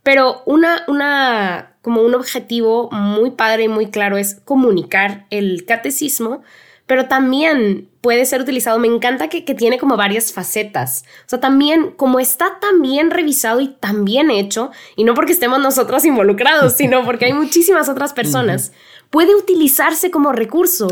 Pero 0.04 0.44
una, 0.46 0.84
una, 0.88 1.74
como 1.82 2.02
un 2.02 2.16
objetivo 2.16 2.90
muy 2.92 3.32
padre 3.32 3.64
y 3.64 3.68
muy 3.68 3.90
claro 3.90 4.18
es 4.18 4.36
comunicar 4.46 5.26
el 5.30 5.66
catecismo 5.66 6.42
pero 6.90 7.06
también 7.06 7.88
puede 8.02 8.26
ser 8.26 8.42
utilizado, 8.42 8.80
me 8.80 8.88
encanta 8.88 9.28
que, 9.28 9.42
tiene 9.42 9.78
como 9.78 9.96
varias 9.96 10.34
facetas, 10.34 11.06
o 11.28 11.30
sea, 11.30 11.40
también 11.40 11.92
como 11.92 12.20
está 12.20 12.58
tan 12.60 12.82
bien 12.82 13.12
revisado 13.12 13.62
y 13.62 13.68
tan 13.68 14.06
bien 14.06 14.32
hecho, 14.32 14.72
y 14.96 15.04
no 15.04 15.14
porque 15.14 15.34
estemos 15.34 15.60
nosotros 15.60 16.04
involucrados, 16.04 16.74
sino 16.74 17.06
porque 17.06 17.26
hay 17.26 17.34
muchísimas 17.34 17.90
otras 17.90 18.14
personas, 18.14 18.72
puede 19.12 19.36
utilizarse 19.36 20.10
como 20.10 20.32
recurso 20.32 20.88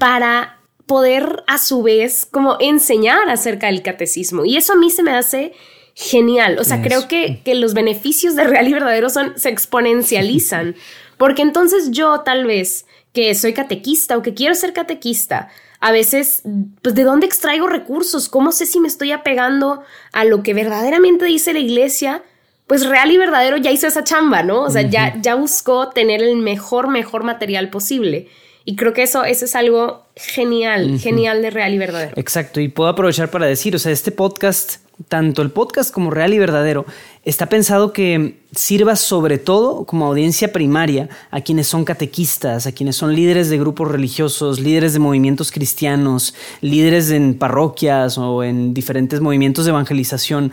para 0.00 0.58
poder 0.84 1.44
a 1.46 1.58
su 1.58 1.84
vez 1.84 2.26
como 2.26 2.56
enseñar 2.58 3.28
acerca 3.28 3.68
del 3.68 3.82
catecismo. 3.82 4.44
Y 4.44 4.56
eso 4.56 4.72
a 4.72 4.76
mí 4.76 4.90
se 4.90 5.04
me 5.04 5.12
hace 5.12 5.52
genial. 5.94 6.58
O 6.58 6.64
sea, 6.64 6.82
creo 6.82 7.06
que, 7.06 7.40
que, 7.44 7.54
los 7.54 7.72
beneficios 7.72 8.34
de 8.34 8.44
real 8.44 8.66
y 8.68 8.72
verdadero 8.72 9.10
son, 9.10 9.38
se 9.38 9.48
exponencializan. 9.48 10.74
Porque 11.18 11.42
entonces 11.42 11.90
yo 11.90 12.20
tal 12.20 12.46
vez 12.46 12.86
que 13.16 13.34
soy 13.34 13.54
catequista 13.54 14.18
o 14.18 14.20
que 14.20 14.34
quiero 14.34 14.54
ser 14.54 14.74
catequista, 14.74 15.48
a 15.80 15.90
veces, 15.90 16.42
pues, 16.82 16.94
¿de 16.94 17.02
dónde 17.02 17.24
extraigo 17.24 17.66
recursos? 17.66 18.28
¿Cómo 18.28 18.52
sé 18.52 18.66
si 18.66 18.78
me 18.78 18.88
estoy 18.88 19.10
apegando 19.10 19.82
a 20.12 20.26
lo 20.26 20.42
que 20.42 20.52
verdaderamente 20.52 21.24
dice 21.24 21.54
la 21.54 21.60
iglesia? 21.60 22.22
Pues 22.66 22.84
real 22.84 23.10
y 23.10 23.16
verdadero 23.16 23.56
ya 23.56 23.70
hizo 23.70 23.86
esa 23.86 24.04
chamba, 24.04 24.42
¿no? 24.42 24.60
O 24.60 24.68
sea, 24.68 24.82
ya, 24.82 25.16
ya 25.22 25.34
buscó 25.34 25.88
tener 25.88 26.22
el 26.22 26.36
mejor, 26.36 26.88
mejor 26.88 27.24
material 27.24 27.70
posible. 27.70 28.28
Y 28.66 28.76
creo 28.76 28.92
que 28.92 29.04
eso, 29.04 29.24
eso 29.24 29.46
es 29.46 29.56
algo 29.56 30.05
genial, 30.16 30.98
genial 30.98 31.42
de 31.42 31.50
real 31.50 31.74
y 31.74 31.78
verdadero. 31.78 32.12
Exacto. 32.16 32.60
Y 32.60 32.68
puedo 32.68 32.88
aprovechar 32.88 33.30
para 33.30 33.46
decir, 33.46 33.76
o 33.76 33.78
sea, 33.78 33.92
este 33.92 34.10
podcast 34.10 34.78
tanto 35.08 35.42
el 35.42 35.50
podcast 35.50 35.92
como 35.92 36.10
Real 36.10 36.32
y 36.32 36.38
Verdadero 36.38 36.86
está 37.24 37.48
pensado 37.48 37.92
que 37.92 38.38
sirva 38.54 38.96
sobre 38.96 39.36
todo 39.36 39.84
como 39.84 40.06
audiencia 40.06 40.52
primaria 40.52 41.10
a 41.30 41.42
quienes 41.42 41.66
son 41.66 41.84
catequistas, 41.84 42.66
a 42.66 42.72
quienes 42.72 42.96
son 42.96 43.14
líderes 43.14 43.50
de 43.50 43.58
grupos 43.58 43.90
religiosos, 43.90 44.58
líderes 44.58 44.94
de 44.94 44.98
movimientos 44.98 45.52
cristianos, 45.52 46.34
líderes 46.62 47.10
en 47.10 47.34
parroquias 47.34 48.16
o 48.16 48.42
en 48.42 48.72
diferentes 48.72 49.20
movimientos 49.20 49.66
de 49.66 49.70
evangelización. 49.70 50.52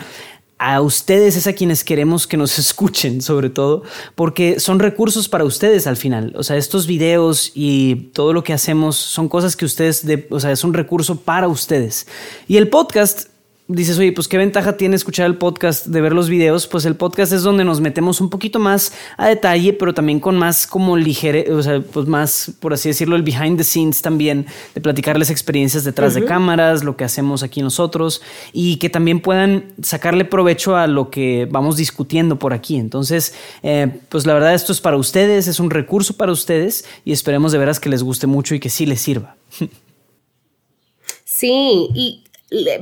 A 0.66 0.80
ustedes 0.80 1.36
es 1.36 1.46
a 1.46 1.52
quienes 1.52 1.84
queremos 1.84 2.26
que 2.26 2.38
nos 2.38 2.58
escuchen, 2.58 3.22
sobre 3.22 3.50
todo, 3.50 3.84
porque 4.16 4.62
son 4.62 4.80
recursos 4.80 5.28
para 5.28 5.44
ustedes 5.44 5.88
al 5.88 5.98
final. 5.98 6.32
O 6.38 6.44
sea, 6.44 6.56
estos 6.56 6.88
videos 6.88 7.52
y 7.54 8.12
todo 8.14 8.32
lo 8.32 8.46
que 8.46 8.54
hacemos 8.54 8.96
son 8.96 9.28
cosas 9.28 9.58
que 9.58 9.66
ustedes, 9.66 10.06
o 10.30 10.40
sea, 10.40 10.54
es 10.54 10.64
un 10.64 10.74
recurso 10.74 11.20
para 11.20 11.50
ustedes. 11.50 12.08
Y 12.48 12.56
el 12.56 12.70
podcast 12.70 13.28
dices, 13.74 13.98
oye, 13.98 14.12
pues 14.12 14.28
qué 14.28 14.38
ventaja 14.38 14.78
tiene 14.78 14.96
escuchar 14.96 15.26
el 15.26 15.38
podcast 15.38 15.88
de 15.88 16.02
ver 16.02 16.14
los 16.14 16.30
videos, 16.30 16.68
pues 16.68 16.86
el 16.86 16.96
podcast 16.96 17.34
es 17.34 17.42
donde 17.42 17.64
nos 17.64 17.82
metemos 17.82 18.22
un 18.22 18.30
poquito 18.30 18.60
más 18.60 18.94
a 19.18 19.28
detalle, 19.28 19.74
pero 19.74 19.94
también 19.94 20.20
con 20.20 20.38
más 20.38 20.68
como 20.68 20.96
ligere, 20.96 21.52
o 21.52 21.62
sea, 21.62 21.82
pues 21.82 22.08
más, 22.08 22.52
por 22.60 22.74
así 22.74 22.90
decirlo, 22.90 23.16
el 23.16 23.24
behind 23.24 23.58
the 23.58 23.64
scenes 23.64 24.02
también, 24.02 24.46
de 24.76 24.82
platicarles 24.82 25.30
experiencias 25.30 25.84
detrás 25.84 26.14
de 26.14 26.24
cámaras, 26.26 26.84
lo 26.84 26.96
que 26.96 27.04
hacemos 27.04 27.44
aquí 27.44 27.62
nosotros, 27.62 28.22
y 28.54 28.78
que 28.78 28.90
también 28.90 29.20
puedan 29.20 29.74
sacarle 29.82 30.26
provecho 30.26 30.76
a 30.76 30.88
lo 30.88 31.10
que 31.10 31.48
vamos 31.50 31.78
discutiendo 31.78 32.38
por 32.38 32.54
aquí. 32.54 32.78
Entonces, 32.78 33.34
eh, 33.64 34.00
pues 34.10 34.26
la 34.26 34.34
verdad 34.34 34.54
esto 34.54 34.72
es 34.72 34.82
para 34.82 34.98
ustedes, 34.98 35.48
es 35.48 35.60
un 35.60 35.70
recurso 35.70 36.16
para 36.16 36.32
ustedes, 36.32 36.86
y 37.06 37.12
esperemos 37.12 37.52
de 37.52 37.58
veras 37.58 37.80
que 37.80 37.90
les 37.90 38.04
guste 38.04 38.28
mucho 38.28 38.56
y 38.56 38.60
que 38.60 38.70
sí 38.70 38.86
les 38.86 39.02
sirva. 39.02 39.36
Sí, 41.26 41.90
y 41.96 42.24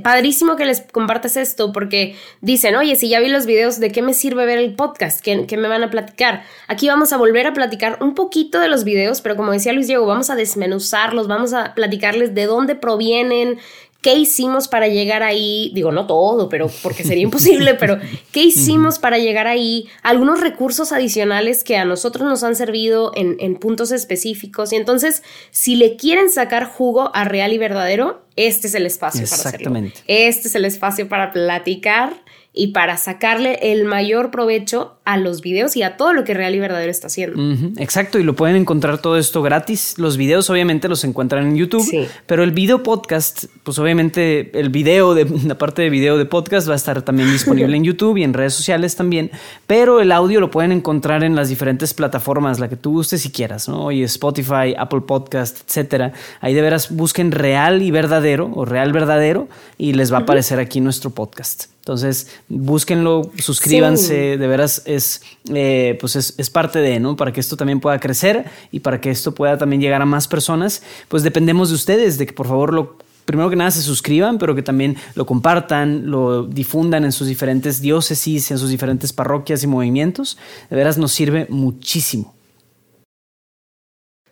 padrísimo 0.03 0.55
que 0.55 0.65
les 0.65 0.81
compartas 0.81 1.37
esto 1.37 1.71
porque 1.71 2.15
dicen, 2.41 2.75
oye, 2.75 2.95
si 2.95 3.09
ya 3.09 3.19
vi 3.19 3.29
los 3.29 3.45
videos, 3.45 3.79
¿de 3.79 3.91
qué 3.91 4.01
me 4.01 4.13
sirve 4.13 4.45
ver 4.45 4.57
el 4.57 4.75
podcast? 4.75 5.21
¿Qué, 5.21 5.45
¿Qué, 5.47 5.57
me 5.57 5.67
van 5.67 5.83
a 5.83 5.89
platicar? 5.89 6.43
Aquí 6.67 6.87
vamos 6.87 7.13
a 7.13 7.17
volver 7.17 7.47
a 7.47 7.53
platicar 7.53 7.97
un 8.01 8.15
poquito 8.15 8.59
de 8.59 8.67
los 8.67 8.83
videos, 8.83 9.21
pero 9.21 9.35
como 9.35 9.51
decía 9.51 9.73
Luis 9.73 9.87
Diego, 9.87 10.05
vamos 10.05 10.29
a 10.29 10.35
desmenuzarlos, 10.35 11.27
vamos 11.27 11.53
a 11.53 11.73
platicarles 11.73 12.35
de 12.35 12.45
dónde 12.45 12.75
provienen, 12.75 13.59
¿Qué 14.01 14.15
hicimos 14.15 14.67
para 14.67 14.87
llegar 14.87 15.21
ahí? 15.21 15.71
Digo, 15.75 15.91
no 15.91 16.07
todo, 16.07 16.49
pero 16.49 16.71
porque 16.81 17.03
sería 17.03 17.23
imposible, 17.23 17.75
pero 17.75 17.99
¿qué 18.31 18.43
hicimos 18.43 18.97
para 18.97 19.19
llegar 19.19 19.45
ahí? 19.45 19.87
Algunos 20.01 20.41
recursos 20.41 20.91
adicionales 20.91 21.63
que 21.63 21.77
a 21.77 21.85
nosotros 21.85 22.27
nos 22.27 22.43
han 22.43 22.55
servido 22.55 23.11
en, 23.15 23.37
en 23.39 23.57
puntos 23.57 23.91
específicos. 23.91 24.73
Y 24.73 24.77
entonces, 24.77 25.21
si 25.51 25.75
le 25.75 25.97
quieren 25.97 26.29
sacar 26.31 26.65
jugo 26.65 27.11
a 27.13 27.25
real 27.25 27.53
y 27.53 27.59
verdadero, 27.59 28.23
este 28.35 28.67
es 28.67 28.73
el 28.73 28.85
espacio 28.87 29.25
para 29.29 29.49
hacerlo. 29.49 29.75
Este 30.07 30.47
es 30.47 30.55
el 30.55 30.65
espacio 30.65 31.07
para 31.07 31.31
platicar 31.31 32.23
y 32.53 32.67
para 32.67 32.97
sacarle 32.97 33.71
el 33.71 33.85
mayor 33.85 34.29
provecho 34.29 34.97
a 35.05 35.17
los 35.17 35.41
videos 35.41 35.77
y 35.77 35.83
a 35.83 35.95
todo 35.95 36.11
lo 36.11 36.25
que 36.25 36.33
Real 36.33 36.53
y 36.53 36.59
Verdadero 36.59 36.91
está 36.91 37.07
haciendo. 37.07 37.41
Exacto, 37.81 38.19
y 38.19 38.23
lo 38.23 38.35
pueden 38.35 38.57
encontrar 38.57 39.01
todo 39.01 39.17
esto 39.17 39.41
gratis. 39.41 39.97
Los 39.97 40.17
videos 40.17 40.49
obviamente 40.49 40.89
los 40.89 41.05
encuentran 41.05 41.47
en 41.47 41.55
YouTube, 41.55 42.09
pero 42.25 42.43
el 42.43 42.51
video 42.51 42.83
podcast, 42.83 43.45
pues 43.63 43.79
obviamente 43.79 44.59
el 44.59 44.69
video 44.69 45.13
de 45.13 45.25
la 45.45 45.57
parte 45.57 45.81
de 45.81 45.89
video 45.89 46.17
de 46.17 46.25
podcast 46.25 46.67
va 46.67 46.73
a 46.73 46.75
estar 46.75 47.01
también 47.03 47.31
disponible 47.31 47.75
en 47.77 47.85
YouTube 47.85 48.17
y 48.17 48.23
en 48.23 48.33
redes 48.33 48.53
sociales 48.53 48.97
también, 48.97 49.31
pero 49.65 50.01
el 50.01 50.11
audio 50.11 50.41
lo 50.41 50.51
pueden 50.51 50.73
encontrar 50.73 51.23
en 51.23 51.35
las 51.35 51.47
diferentes 51.47 51.93
plataformas, 51.93 52.59
la 52.59 52.67
que 52.67 52.75
tú 52.75 52.91
gustes 52.91 53.21
si 53.21 53.31
quieras, 53.31 53.69
¿no? 53.69 53.91
Y 53.93 54.03
Spotify, 54.03 54.75
Apple 54.77 55.01
Podcast, 55.01 55.61
etcétera. 55.65 56.11
Ahí 56.41 56.53
de 56.53 56.61
veras 56.61 56.93
busquen 56.93 57.31
Real 57.31 57.81
y 57.81 57.91
Verdadero 57.91 58.51
o 58.53 58.65
Real 58.65 58.91
Verdadero 58.91 59.47
y 59.77 59.93
les 59.93 60.11
va 60.11 60.17
a 60.17 60.21
aparecer 60.21 60.59
aquí 60.59 60.81
nuestro 60.81 61.11
podcast. 61.11 61.71
Entonces, 61.81 62.27
búsquenlo, 62.47 63.31
suscríbanse, 63.39 64.37
de 64.37 64.47
veras 64.47 64.83
es, 64.85 65.23
eh, 65.51 65.97
pues 65.99 66.15
es, 66.15 66.49
parte 66.51 66.77
de, 66.77 66.99
¿no? 66.99 67.15
Para 67.15 67.33
que 67.33 67.39
esto 67.39 67.57
también 67.57 67.79
pueda 67.79 67.99
crecer 67.99 68.45
y 68.71 68.81
para 68.81 69.01
que 69.01 69.09
esto 69.09 69.33
pueda 69.33 69.57
también 69.57 69.81
llegar 69.81 69.99
a 69.99 70.05
más 70.05 70.27
personas, 70.27 70.83
pues 71.07 71.23
dependemos 71.23 71.69
de 71.69 71.75
ustedes, 71.75 72.19
de 72.19 72.27
que 72.27 72.33
por 72.33 72.47
favor 72.47 72.71
lo 72.71 72.97
primero 73.25 73.49
que 73.49 73.55
nada 73.55 73.71
se 73.71 73.81
suscriban, 73.81 74.37
pero 74.37 74.53
que 74.53 74.61
también 74.61 74.95
lo 75.15 75.25
compartan, 75.25 76.11
lo 76.11 76.43
difundan 76.43 77.03
en 77.03 77.11
sus 77.11 77.27
diferentes 77.27 77.81
diócesis, 77.81 78.51
en 78.51 78.59
sus 78.59 78.69
diferentes 78.69 79.11
parroquias 79.11 79.63
y 79.63 79.67
movimientos. 79.67 80.37
De 80.69 80.75
veras 80.75 80.99
nos 80.99 81.11
sirve 81.11 81.47
muchísimo. 81.49 82.35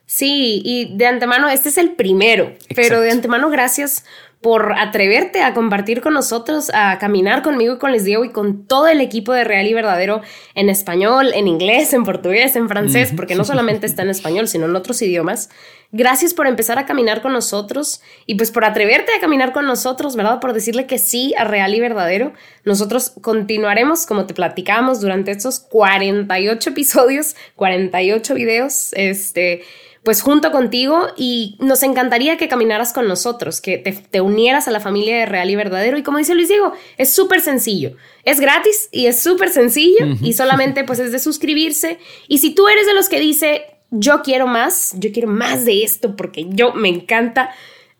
Sí, 0.06 0.62
y 0.64 0.98
de 0.98 1.08
antemano, 1.08 1.50
este 1.50 1.70
es 1.70 1.80
el 1.80 1.94
primero, 1.94 2.54
pero 2.76 3.00
de 3.02 3.10
antemano 3.10 3.50
gracias 3.50 4.06
por 4.42 4.74
atreverte 4.78 5.42
a 5.42 5.54
compartir 5.54 6.00
con 6.00 6.14
nosotros, 6.14 6.72
a 6.74 6.98
caminar 6.98 7.42
conmigo 7.42 7.74
y 7.76 7.78
con 7.78 7.92
Les 7.92 8.06
Diego 8.06 8.24
y 8.24 8.30
con 8.30 8.66
todo 8.66 8.88
el 8.88 9.02
equipo 9.02 9.34
de 9.34 9.44
Real 9.44 9.68
y 9.68 9.74
Verdadero 9.74 10.22
en 10.56 10.70
español, 10.70 11.32
en 11.34 11.48
inglés, 11.48 11.94
en 11.94 12.06
portugués, 12.06 12.56
en 12.56 12.70
francés, 12.70 13.12
porque 13.16 13.36
no 13.36 13.44
solamente 13.44 13.86
está 13.86 14.04
en 14.04 14.10
español, 14.10 14.48
sino 14.48 14.66
en 14.66 14.76
otros 14.78 15.02
idiomas. 15.02 15.50
Gracias 15.92 16.34
por 16.34 16.48
empezar 16.48 16.78
a 16.80 16.86
caminar 16.86 17.22
con 17.22 17.34
nosotros 17.34 18.02
y 18.26 18.36
pues 18.36 18.52
por 18.52 18.64
atreverte 18.64 19.14
a 19.14 19.20
caminar 19.20 19.52
con 19.52 19.66
nosotros, 19.66 20.16
¿verdad? 20.16 20.40
Por 20.40 20.54
decirle 20.54 20.86
que 20.86 21.00
sí 21.00 21.34
a 21.38 21.44
Real 21.44 21.76
y 21.76 21.82
Verdadero. 21.82 22.32
Nosotros 22.64 23.12
continuaremos, 23.22 24.06
como 24.06 24.26
te 24.26 24.34
platicamos, 24.34 25.02
durante 25.02 25.32
estos 25.32 25.60
48 25.60 26.70
episodios, 26.70 27.36
48 27.56 28.36
videos, 28.36 28.94
este 28.94 29.64
pues 30.04 30.22
junto 30.22 30.52
contigo 30.52 31.08
y 31.18 31.58
nos 31.60 31.84
encantaría 31.84 32.38
que 32.38 32.48
caminaras 32.48 32.94
con 32.94 33.08
nosotros, 33.08 33.62
que 33.62 33.78
te, 33.78 34.22
unieras 34.22 34.68
a 34.68 34.72
la 34.72 34.80
familia 34.80 35.18
de 35.18 35.26
Real 35.26 35.50
y 35.50 35.56
Verdadero. 35.56 35.98
Y 35.98 36.04
como 36.04 36.18
dice 36.18 36.36
Luis 36.36 36.48
Diego, 36.48 36.74
es 36.98 37.14
súper 37.14 37.42
sencillo. 37.42 37.96
Es 38.24 38.40
gratis 38.40 38.90
y 38.92 39.08
es 39.08 39.22
súper 39.22 39.50
sencillo 39.50 40.06
y 40.22 40.34
solamente 40.34 40.84
pues 40.84 41.00
es 41.00 41.12
de 41.12 41.20
suscribirse. 41.20 42.00
Y 42.28 42.40
si 42.40 42.56
tú 42.56 42.68
eres 42.68 42.88
de 42.88 42.94
los 42.94 43.10
que 43.10 43.20
dice, 43.20 43.66
yo 43.92 44.22
quiero 44.22 44.48
más, 44.48 44.94
yo 44.98 45.12
quiero 45.12 45.28
más 45.28 45.66
de 45.66 45.84
esto 45.84 46.16
porque 46.16 46.46
yo 46.50 46.74
me 46.74 46.90
encanta. 46.90 47.52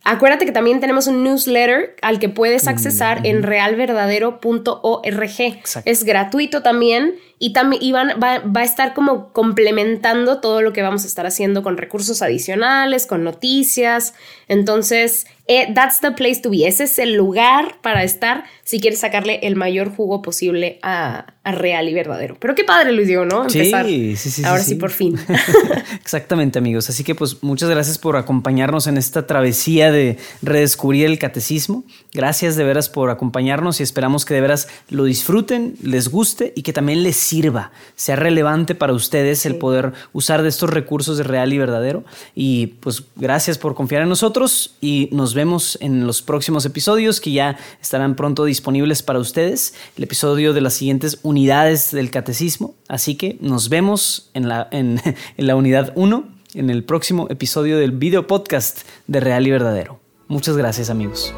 Acuérdate 0.06 0.46
que 0.46 0.54
también 0.54 0.80
tenemos 0.80 1.08
un 1.08 1.24
newsletter 1.24 1.98
al 2.02 2.20
que 2.20 2.30
puedes 2.30 2.68
accesar 2.68 3.26
en 3.26 3.44
realverdadero.org. 3.44 5.62
Es 5.86 6.04
gratuito 6.06 6.64
también 6.64 7.16
y 7.40 7.54
también 7.54 7.96
va, 7.96 8.40
va, 8.40 8.62
a 8.62 8.64
estar 8.64 8.94
como 8.94 9.32
complementando 9.32 10.42
todo 10.42 10.62
lo 10.62 10.74
que 10.74 10.82
vamos 10.82 11.06
a 11.06 11.08
estar 11.08 11.26
haciendo 11.26 11.64
con 11.64 11.78
recursos 11.78 12.22
adicionales, 12.22 13.06
con 13.06 13.24
noticias. 13.24 14.14
Entonces, 14.50 15.26
eh, 15.52 15.74
that's 15.74 16.00
the 16.00 16.12
place 16.12 16.42
to 16.42 16.52
be. 16.52 16.68
Ese 16.68 16.84
es 16.84 17.00
el 17.00 17.16
lugar 17.16 17.78
para 17.82 18.04
estar 18.04 18.44
si 18.64 18.80
quieres 18.80 19.00
sacarle 19.00 19.40
el 19.42 19.56
mayor 19.56 19.90
jugo 19.90 20.22
posible 20.22 20.78
a, 20.84 21.34
real 21.44 21.90
y 21.90 21.94
verdadero. 21.96 22.38
Pero 22.40 22.54
qué 22.54 22.64
padre, 22.64 22.92
Luis 22.92 23.08
Diego, 23.08 23.26
¿no? 23.26 23.42
Empezar. 23.46 23.84
Sí, 23.88 24.16
sí, 24.16 24.30
sí. 24.30 24.44
Ahora 24.46 24.62
sí, 24.62 24.76
por 24.76 24.92
fin. 24.92 25.18
Exactamente, 26.04 26.60
amigos. 26.60 26.88
Así 26.90 27.04
que 27.04 27.16
pues 27.16 27.42
muchas 27.42 27.68
gracias 27.68 27.98
por 27.98 28.16
acompañarnos 28.18 28.86
en 28.86 28.98
esta 28.98 29.26
travesía 29.26 29.92
de 29.92 30.18
redescubrir 30.44 31.08
el 31.08 31.18
catecismo. 31.18 31.84
Gracias 32.14 32.56
de 32.56 32.64
veras 32.66 32.88
por 32.88 33.10
acompañarnos 33.10 33.80
y 33.80 33.84
esperamos 33.84 34.26
que 34.26 34.36
de 34.36 34.42
veras 34.42 34.68
lo 34.90 35.06
disfruten, 35.06 35.74
les 35.82 36.10
guste 36.10 36.54
y 36.56 36.62
que 36.62 36.74
también 36.74 37.02
les 37.02 37.29
sirva, 37.30 37.72
sea 37.96 38.16
relevante 38.16 38.76
para 38.76 38.94
ustedes 38.94 39.46
el 39.46 39.56
poder 39.56 39.94
usar 40.14 40.42
de 40.42 40.50
estos 40.50 40.70
recursos 40.70 41.18
de 41.18 41.24
real 41.24 41.54
y 41.54 41.58
verdadero. 41.58 42.04
Y 42.36 42.68
pues 42.82 43.04
gracias 43.16 43.58
por 43.58 43.76
confiar 43.76 44.02
en 44.02 44.10
nosotros 44.10 44.76
y 44.82 45.10
nos 45.12 45.34
vemos 45.34 45.78
en 45.82 46.08
los 46.08 46.22
próximos 46.22 46.66
episodios 46.66 47.22
que 47.22 47.32
ya 47.32 47.58
estarán 47.82 48.16
pronto 48.16 48.46
disponibles 48.46 49.04
para 49.04 49.20
ustedes. 49.20 49.76
El 49.98 50.04
episodio 50.04 50.54
de 50.54 50.62
las 50.62 50.74
siguientes 50.74 51.20
unidades 51.22 51.92
del 51.92 52.10
catecismo. 52.12 52.76
Así 52.88 53.16
que 53.16 53.38
nos 53.42 53.70
vemos 53.70 54.32
en 54.34 54.50
la, 54.50 54.68
en, 54.72 55.02
en 55.38 55.48
la 55.48 55.56
unidad 55.56 55.94
1 55.96 56.40
en 56.56 56.70
el 56.72 56.84
próximo 56.84 57.28
episodio 57.30 57.78
del 57.78 57.92
video 57.92 58.26
podcast 58.26 58.80
de 59.06 59.20
Real 59.20 59.46
y 59.46 59.52
Verdadero. 59.52 60.00
Muchas 60.28 60.58
gracias 60.58 60.90
amigos. 60.90 61.34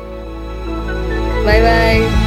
Bye 1.45 1.61
bye. 1.61 2.20